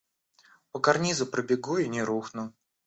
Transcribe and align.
По 0.71 0.79
карнизу 0.79 1.27
пробегу 1.27 1.77
и 1.77 1.87
не 1.87 2.01
рухну. 2.01 2.53